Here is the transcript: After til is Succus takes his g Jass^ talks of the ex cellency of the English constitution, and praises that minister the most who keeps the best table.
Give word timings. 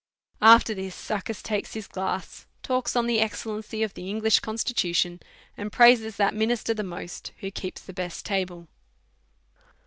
After 0.41 0.73
til 0.73 0.85
is 0.85 0.95
Succus 0.95 1.43
takes 1.43 1.75
his 1.75 1.87
g 1.87 1.91
Jass^ 1.93 2.45
talks 2.63 2.95
of 2.95 3.05
the 3.05 3.19
ex 3.19 3.43
cellency 3.45 3.85
of 3.85 3.93
the 3.93 4.09
English 4.09 4.39
constitution, 4.39 5.19
and 5.55 5.71
praises 5.71 6.15
that 6.15 6.33
minister 6.33 6.73
the 6.73 6.81
most 6.81 7.33
who 7.41 7.51
keeps 7.51 7.83
the 7.83 7.93
best 7.93 8.25
table. 8.25 8.67